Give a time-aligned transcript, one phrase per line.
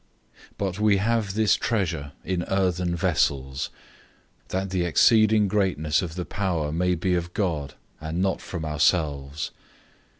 [0.53, 3.69] 004:007 But we have this treasure in clay vessels,
[4.47, 9.51] that the exceeding greatness of the power may be of God, and not from ourselves.